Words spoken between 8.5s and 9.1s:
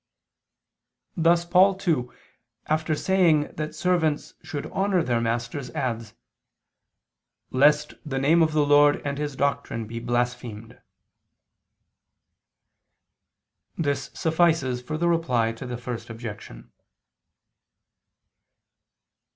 the Lord